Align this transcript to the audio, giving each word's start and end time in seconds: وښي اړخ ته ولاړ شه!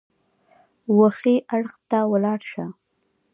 وښي 0.97 1.35
اړخ 1.55 1.71
ته 1.89 1.99
ولاړ 2.11 2.39
شه! 2.51 2.65